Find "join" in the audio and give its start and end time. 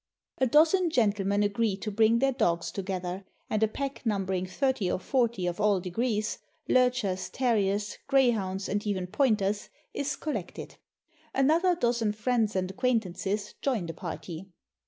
13.61-13.85